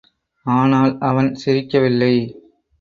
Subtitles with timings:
[0.45, 2.13] ஆனால் அவன் சிரிக்கவில்லை.